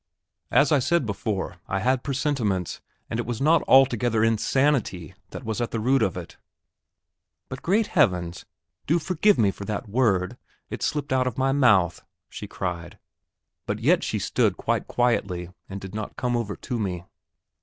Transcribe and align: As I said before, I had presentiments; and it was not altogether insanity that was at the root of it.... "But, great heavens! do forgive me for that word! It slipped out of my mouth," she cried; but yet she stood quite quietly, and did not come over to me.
As 0.49 0.71
I 0.71 0.79
said 0.79 1.05
before, 1.05 1.57
I 1.67 1.77
had 1.77 2.01
presentiments; 2.01 2.81
and 3.07 3.19
it 3.19 3.25
was 3.27 3.39
not 3.39 3.61
altogether 3.67 4.23
insanity 4.23 5.13
that 5.29 5.43
was 5.43 5.61
at 5.61 5.69
the 5.69 5.79
root 5.79 6.01
of 6.01 6.17
it.... 6.17 6.37
"But, 7.49 7.61
great 7.61 7.85
heavens! 7.85 8.43
do 8.87 8.97
forgive 8.97 9.37
me 9.37 9.51
for 9.51 9.63
that 9.65 9.87
word! 9.87 10.37
It 10.71 10.81
slipped 10.81 11.13
out 11.13 11.27
of 11.27 11.37
my 11.37 11.51
mouth," 11.51 12.03
she 12.29 12.47
cried; 12.47 12.97
but 13.67 13.77
yet 13.77 14.03
she 14.03 14.17
stood 14.17 14.57
quite 14.57 14.87
quietly, 14.87 15.51
and 15.69 15.79
did 15.79 15.93
not 15.93 16.17
come 16.17 16.35
over 16.35 16.55
to 16.55 16.79
me. 16.79 17.03